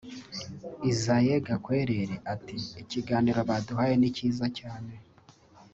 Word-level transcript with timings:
Isaie 0.91 1.35
Gakwerere 1.47 2.15
ati 2.33 2.57
“Ikiganiro 2.81 3.39
baduhaye 3.49 3.93
ni 3.97 4.09
cyiza 4.15 4.45
cyane 4.59 4.93